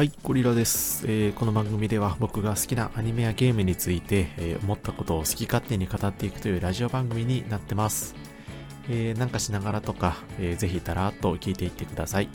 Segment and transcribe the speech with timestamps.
[0.00, 8.14] はい、ゴリラです、えー、この番組では僕が好きなアニメやゲームについて、えー、思ったことを好き勝手に語っていくというラジオ番組になってます。
[8.88, 12.30] えー、なんかしながらとか、えー、ぜひたらっと聞いていってください。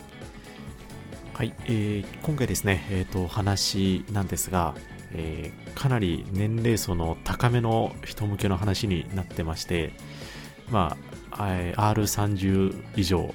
[1.33, 4.75] はい、えー、今回ですね、え、ー、と、話なんですが、
[5.13, 9.91] え、かなり年齢層の高めの人向けの話になってまして、
[10.69, 10.97] ま
[11.31, 13.33] あ、R30 以上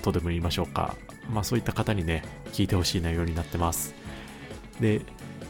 [0.00, 0.96] とでも言いましょうか。
[1.30, 2.22] まあそういった方にね、
[2.52, 3.94] 聞いてほしい内容になってます。
[4.80, 5.02] で、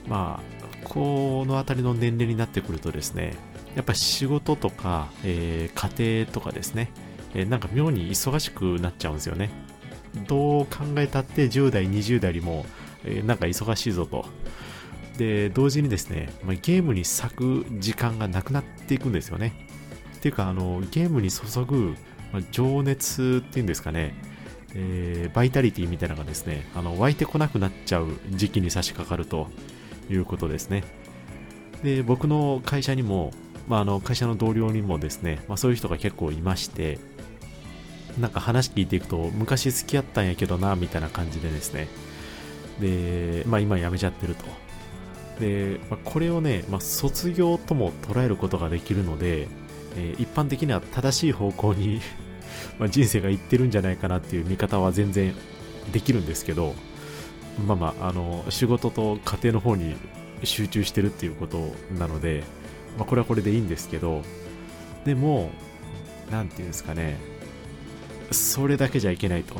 [0.09, 3.35] まあ、この辺りの年齢になってくるとですね、
[3.75, 6.91] やっぱ仕事とか、えー、家庭とかですね、
[7.35, 9.51] えー、なんか妙に忙しくなっちゃうんですよね。
[10.27, 12.65] どう考えたって10代、20代よりも、
[13.05, 14.27] えー、なんか忙しいぞと。
[15.19, 19.69] で、同時にですね、ま、ゲームに咲く時間がなくなっていくんですよね。
[20.17, 21.95] っていうか、あの、ゲームに注ぐ、
[22.33, 24.15] ま、情熱っていうんですかね、
[24.79, 29.49] えー、バイタリティみたいなのがですね、あの湧いてこなくなっちゃう時期に差し掛かると
[30.11, 30.85] いうことですね。
[31.83, 33.33] で、僕の会社にも、
[33.69, 36.99] まあ、あの会社の同僚にもですね、まあ、そういう人が結構いまして、
[38.21, 41.89] なんか話聞いていくと、昔付き合ったんやけどな、みたいな感じでですね、
[42.79, 44.45] で、まあ今辞めちゃってると。
[45.41, 49.49] で、まあ、これをね、まあ、卒業とも捉えることができるので、
[49.97, 52.01] えー、一般的には正しい方向に
[52.79, 55.35] まあ、人生がいってるんじゃないかなっていう見方は全然
[55.93, 56.75] できるんですけど、
[57.67, 59.97] まあまあ、あの、仕事と家庭の方に
[60.45, 62.45] 集中してるっていうことなので、
[62.99, 64.23] まあ、これはこれでいいんですけど、
[65.05, 65.51] でも、
[66.31, 67.19] なんていうんですかね、
[68.31, 69.55] それだけじゃいけないと。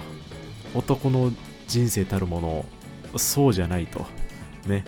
[0.75, 1.33] 男の
[1.69, 2.65] 人生たるもの、
[3.17, 4.07] そうじゃないと。
[4.67, 4.85] ね。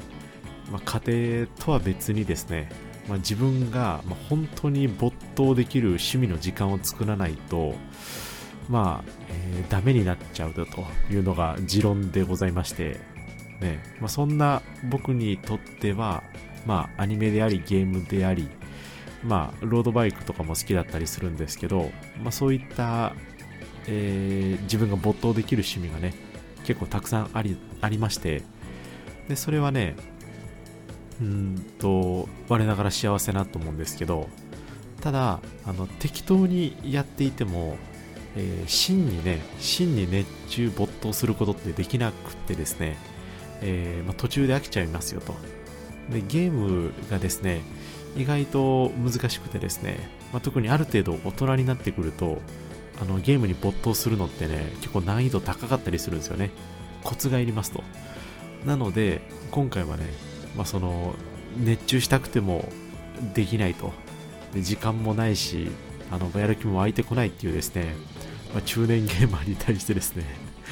[0.70, 2.68] まあ、家庭とは別にですね、
[3.08, 7.74] まあ、自分が本当に没頭できる趣味の時間を作らないと、
[8.68, 10.66] まあ、えー、ダメになっちゃうと
[11.10, 13.00] いうのが持論でございまして、
[13.60, 16.22] ね、まあ、そんな僕にとっては、
[16.66, 18.48] まあ、アニメであり、ゲームであり、
[19.24, 21.90] まあ、ロードバイクとかも好きだったりするんですけど、
[22.22, 23.14] まあ、そういった、
[23.86, 26.14] えー、自分が没頭できる趣味がね、
[26.64, 28.42] 結構たくさんあり、ありまして、
[29.28, 29.96] で、それはね、
[31.20, 34.28] うんと我ながら幸せなと思うんですけど
[35.00, 37.76] ただあの適当にやっていても、
[38.36, 42.96] えー、真にね真に熱中没頭することってできなくってですね、
[43.60, 45.34] えー、まあ、途中で飽きちゃいますよと。
[46.10, 47.60] でゲームがですね
[48.16, 52.40] 意外と難しくてですね、まあ、特にある程度大人になってくると
[53.00, 56.50] あのゲームに没頭するのってね結構難易度高かったりするんですよね。
[57.04, 57.84] コツがいりますと。
[58.64, 59.20] なので
[59.50, 60.06] 今回はね
[60.58, 61.14] まあ、その
[61.56, 62.68] 熱中したくても
[63.32, 63.92] できないと。
[64.52, 65.70] で時間もないし
[66.10, 67.94] あのやる気も湧いてこないっていうですね、
[68.52, 70.24] まあ、中年ゲーマーに対してですね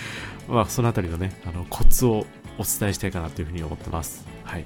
[0.49, 2.27] まあそのあたりのねあのコツを
[2.59, 4.27] お伝えしたいかなというふうに思ってます。
[4.45, 4.65] はい。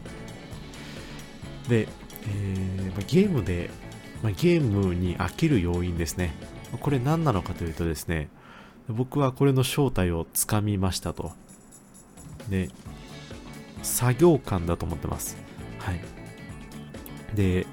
[1.68, 1.88] で、
[2.26, 3.70] えーまあ、ゲームで、
[4.22, 6.32] まあ、ゲームに飽きる要因ですね。
[6.80, 8.28] これ何なのかというとですね
[8.88, 11.32] 僕はこれの正体をつかみましたと。
[12.48, 12.70] で
[13.82, 15.36] 作業感だと思ってます。
[15.78, 16.00] はい。
[17.34, 17.66] で、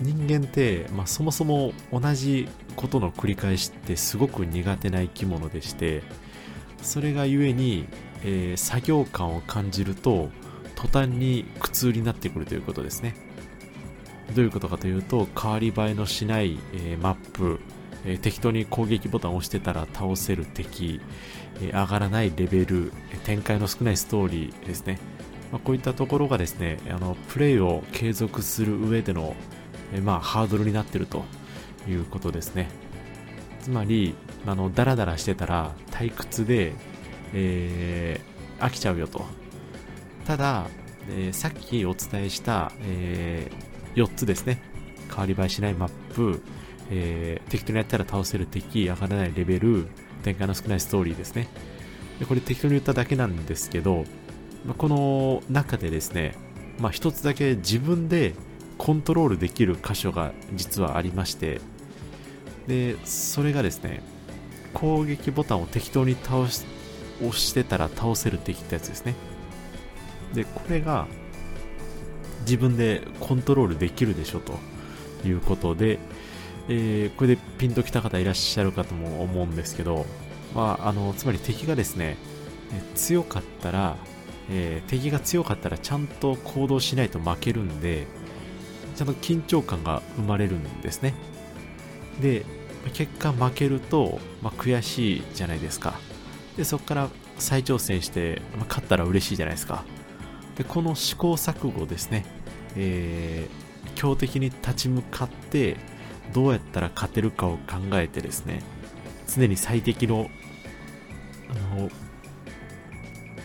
[0.00, 6.02] 人間って、まあ、そもそも同じことの繰り返しってすごく苦手な生き物でして、
[6.82, 7.88] それがゆえに、
[8.22, 10.30] えー、作業感を感じると、
[10.76, 13.16] 途端に苦痛になってくるということですね。
[14.36, 17.60] どういうことかというと、変わり映えのしない、えー、マップ、
[18.04, 21.00] えー、適当に攻撃ボタンを押してたら倒せる敵、
[21.60, 22.92] えー、上がらないレベル、
[23.24, 24.98] 展開の少ないストーリーですね。
[25.52, 29.34] まあ、こういったところがですね、あのプレイを継続する上での、
[29.94, 31.24] え、まあ、ハードルになってると
[31.88, 32.68] いうことですね。
[33.60, 34.14] つまり、
[34.46, 36.74] あの、ダラダラしてたら退屈で、
[37.32, 38.20] え、
[38.60, 39.24] 飽きちゃうよと。
[40.26, 40.66] ただ、
[41.10, 43.50] え、さっきお伝えした、え、
[43.94, 44.60] 4つですね。
[45.08, 46.42] 変わり映えしないマップ、
[46.90, 49.86] えー、適当にやったら倒せる敵、上がらないレベル、
[50.22, 51.48] 展開の少ないストーリーですね。
[52.18, 54.04] でこれ適当に言っただけなんですけど、
[54.66, 56.34] まこの中でですね、
[56.78, 58.34] まあ、一つだけ自分で
[58.76, 61.60] コントロールできる箇所が実はありまして、
[62.66, 64.02] で、それがですね、
[64.74, 66.64] 攻撃ボタンを適当に倒し、
[67.20, 69.14] 押してたら倒せる敵ってやつですね。
[70.34, 71.06] で、これが
[72.42, 74.58] 自分でコントロールできるでしょと
[75.26, 75.98] いうことで、
[76.68, 80.04] えー、これでピンときた方いらっしゃるかとも思うんですけど、
[80.54, 82.16] まあ、あのつまり敵がですね、
[82.72, 83.96] え強かったら、
[84.50, 88.06] えー、敵が強かったらちゃんと行動しないと負けるんで、
[88.96, 91.14] ちゃんと緊張感が生まれるんですね。
[92.20, 92.44] で、
[92.92, 95.94] 結果負けると、まあ、悔しいじゃないですか。
[96.56, 99.84] で、そこから再挑戦して、まあ、勝ったら嬉しいじゃないですか。
[100.56, 102.26] で、この試行錯誤ですね、
[102.76, 105.76] えー、強敵に立ち向かって、
[106.32, 108.62] どうやったら勝てるかを考えてですね、
[109.26, 110.30] 常に最適の、
[111.50, 111.90] あの、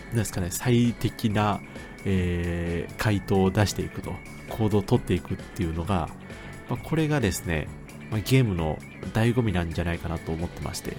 [0.08, 1.60] なんですかね、最適な、
[2.04, 4.14] えー、回答を出していくと、
[4.50, 6.08] 行動を取っていくっていうのが、
[6.68, 7.68] まあ、これがですね、
[8.10, 8.78] まあ、ゲームの
[9.12, 10.96] 醍醐味なんじゃないかなと思ってまして。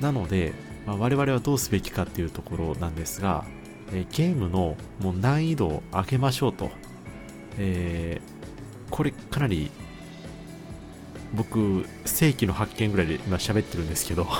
[0.00, 0.52] なので、
[0.86, 3.44] まあ、我々はどうすべきかっていうところなんですが、
[3.92, 6.70] えー、ゲームのもう難易度を上げましょうと。
[7.58, 9.70] えー、これかなり
[11.34, 14.26] 僕、世紀の発見ぐらいで今喋ってるんですけど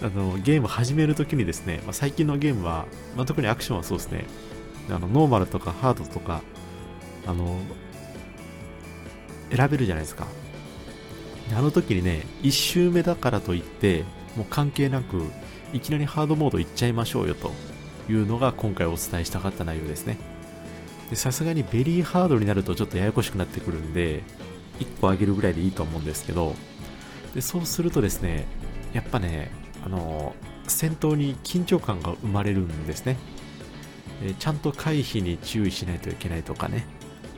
[0.00, 2.86] あのゲーム始めるときにですね、まあ、最近のゲームは、
[3.16, 4.26] まあ、特にアクションはそうですね、
[4.90, 6.42] あのノーマルとかハードとか、
[7.26, 7.58] あの、
[9.54, 10.26] 選べるじゃないですか。
[11.56, 14.04] あの時にね、1周目だからといって、
[14.36, 15.22] もう関係なく、
[15.72, 17.52] いきなりハードモード行っちゃいましょうよと
[18.08, 20.18] いうのが今回お伝えしたかった内容ですね。
[21.14, 24.22] さすがにベリーハードになるとちょっとややこしくなってくるんで、
[24.78, 26.54] 1個上げるぐらいでいいと思うんですけど、
[27.34, 28.46] でそうするとですね、
[28.92, 29.50] やっぱね、
[29.84, 30.34] あの、
[30.66, 33.16] 戦闘に緊張感が生まれるんですね。
[34.22, 36.86] え、ちゃんと回避に注意しないといけないとかね。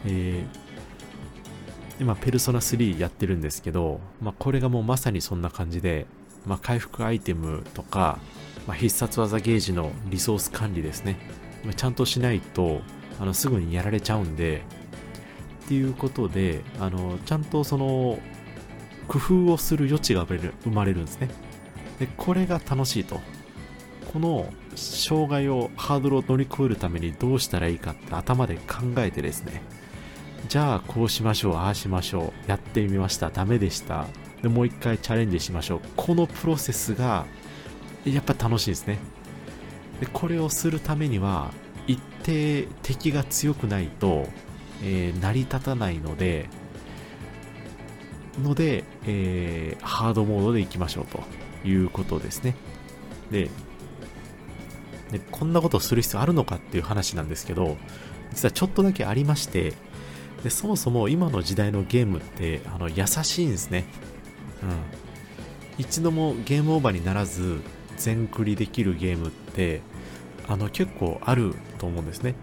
[0.04, 6.06] えー、今、ペルソナ3やってるんですけど、まあ、これがもうまさにそんな感じで、
[6.46, 8.19] まあ、回復アイテムとか、
[8.66, 11.19] まあ、必殺技ゲージのリソース管理ですね。
[11.76, 12.81] ちゃんとしないと、
[13.20, 14.62] あの、すぐにやられちゃうんで、
[15.70, 18.19] っていうことで、あの、ちゃんとその、
[19.06, 21.28] 工夫をする余地が生まれるんですね。
[22.00, 23.20] で、これが楽しいと。
[24.12, 29.62] この障害を、ハードルを乗り越えるためにどうしたらいいかって頭で考えてですね、
[30.49, 34.08] じゃあこうしましょう、ああしましょう、やってみました、ダメでした。
[34.43, 35.81] で、もう一回チャレンジしましょう。
[35.94, 37.26] このプロセスが、
[38.05, 38.99] やっぱ楽しいですね。
[40.00, 41.52] で、これをするためには、
[41.87, 44.26] 一定敵が強くないと、
[44.82, 46.49] えー、成り立たないので、
[48.43, 51.23] ので、えー、ハードモードでいきましょうと
[51.69, 52.55] いうことですね。
[53.31, 53.50] で、
[55.11, 57.77] でこんなことをする必要あるのかっていう話なんですけど、
[58.32, 59.75] 実はちょっとだけありまして、
[60.43, 63.85] でそもそも今の時代のゲームってあの優しいんですね。
[64.62, 64.69] うん。
[65.79, 67.61] 一度もゲームオーバーにならず
[67.97, 69.81] 全クリできるゲームって
[70.47, 72.35] あの結構あると思うんですね。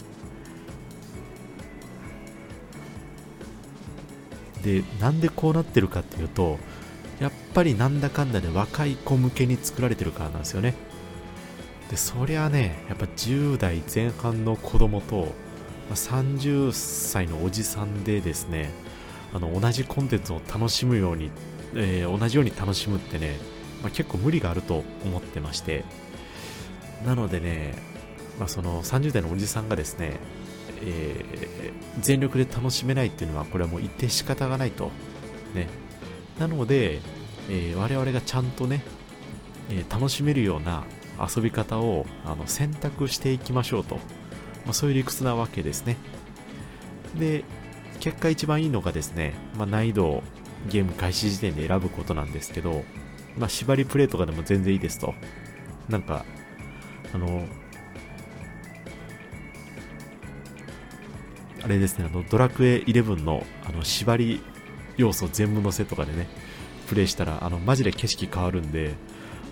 [4.68, 6.60] で、なんでこうなってるかっていうと、
[7.22, 10.76] やっぱりなんだかんだで若い子向けに作られてるからなんですよね。
[11.90, 15.34] でそりゃねやっぱ10代前半の子供と
[15.94, 18.72] 30歳のおじさんでですね
[19.34, 21.32] あの同じコンテンツを楽しむように、
[21.76, 23.38] えー、同じように楽しむってね、
[23.82, 25.86] まあ、結構無理があると思ってまして
[27.06, 27.74] なのでね、
[28.38, 30.18] まあ、その30代のおじさんがですね、
[30.82, 34.92] えー、全力で楽しめないっていうのはこれはもう一定仕方がないと
[35.54, 35.68] ね
[36.40, 37.00] なので、
[37.50, 38.84] えー、我々がちゃんとね、
[39.72, 40.84] え楽しめるような
[41.20, 45.98] 遊び方をあの選択していきましょうと、まあ、そういう理屈なわけですね。
[47.18, 47.44] で、
[48.00, 50.24] 結果一番いいのがですね、まあ、難易度を
[50.70, 52.84] ゲーム開始時点で選ぶことなんですけど、
[53.38, 55.14] まあ、縛りプレイとかでも全然いいですと。
[55.90, 56.26] なんか、
[57.14, 57.46] あの、
[61.68, 64.42] あれですね、あの、ドラクエ11のあの縛り
[64.96, 66.30] 要素全部のせとかでね、
[66.88, 68.94] プレイしたら、あの、マジで景色変わるんで、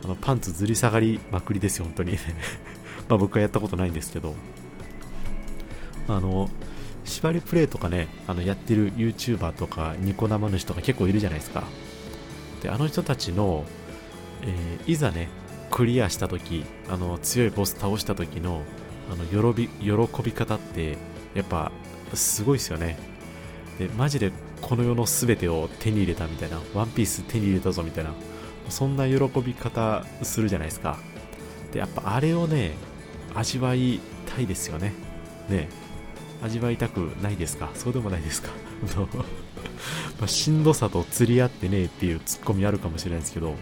[0.01, 2.13] あのパンツずり下がりまくりですよ、本当に。
[3.09, 4.33] まあ僕はやったことないんですけど、
[6.07, 6.49] あの、
[7.03, 11.65] 縛りプレイとかね、あのやってる YouTuber とかニコ生主とか結構いるじゃないですか。
[12.63, 13.65] で、あの人たちの、
[14.41, 15.27] えー、いざね、
[15.69, 18.61] クリアした時あの強いボス倒した時の
[19.11, 20.97] あの喜び喜び方って
[21.33, 21.73] やっぱ
[22.13, 22.97] すごいですよね
[23.79, 24.31] でマジで
[24.61, 28.13] この世の全てを手に入れたみたいなワンピース手に入れたぞみたいな
[28.69, 30.97] そんな喜び方するじゃないですか。
[31.71, 32.71] で、やっぱあれをね、
[33.35, 34.91] 味わいたいですよね。
[35.49, 35.69] ね
[36.41, 37.69] 味わいたくないですか？
[37.75, 38.49] そうでもないですか？
[40.19, 43.53] まあ、しんどさと釣り合ってねえっていうツッコミあるかもしれないですけど、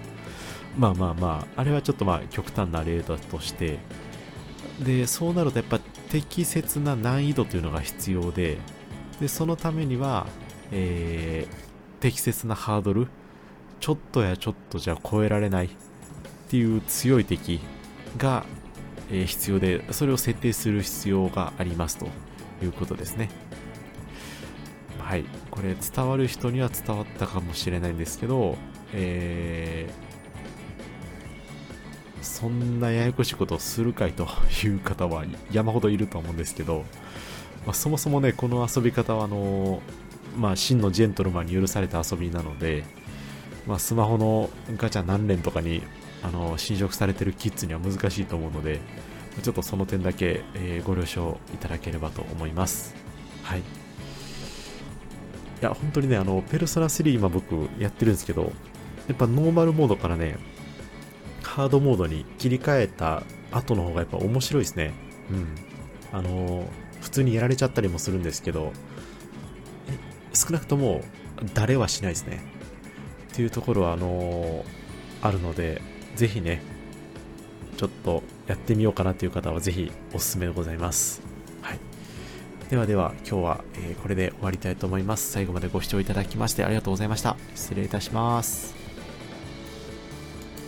[0.77, 3.79] まあまあまあ、あれはちょっとまあ極端な例だとして、
[4.79, 5.79] で、そうなるとやっぱ
[6.13, 8.59] 適切な難易度というのが必要で、
[9.19, 10.27] で、そのためには、
[10.71, 13.07] えー、適切なハードル、
[13.79, 15.69] ちょっとやちょっとじゃ超えられないっ
[16.49, 17.61] ていう強い敵
[18.19, 18.45] が、
[19.11, 22.05] え必要で、それを設定する必要がありますと
[22.61, 23.29] いうことですね。
[24.99, 25.25] はい。
[25.49, 28.55] これ伝わる人には伝わったかもしれないんですけど、
[28.93, 29.62] え
[32.43, 34.27] そんなややこしいことをするかいと
[34.65, 35.23] いう方は
[35.53, 36.83] 山ほどいると思うんですけど、
[37.65, 39.81] まあ、そもそもね、この遊び方はあの、
[40.35, 42.83] まあ、真のジェントルマンに許された遊びなので、
[43.65, 45.83] まあ、スマホのガチャ何連とかに
[46.21, 48.81] あの侵食されてるキッズには難しいと思うので、
[49.41, 52.93] ちょっとその点だけ、えー、ご了承いただければと思います。
[53.43, 53.59] はい。
[53.59, 53.63] い
[55.61, 58.51] や、本当にね、あの、ペルソナ3今僕やってるんですけど、
[59.07, 60.35] やっぱノーマルモードからね、
[61.53, 64.91] ハードモードに切り替えた後の方がやっぱ面白いですね。
[65.29, 65.47] うん。
[66.11, 66.65] あの、
[66.99, 68.73] 普通にやられちゃったりもするんですけど、
[70.33, 71.03] 少なくとも
[71.53, 72.41] 誰はしないですね。
[73.33, 74.65] っていうところは、あの
[75.21, 75.83] あるので、
[76.15, 76.63] ぜひね、
[77.77, 81.21] ちょっとやってみようかなという方はぜひおすすめでございます。
[81.61, 81.79] はい。
[82.71, 85.31] ではでは今日は、えこれで終わりたいと思います。
[85.31, 87.37] 最後までご視聴いただきましてありがとうございました。
[87.53, 88.82] 失礼いたします。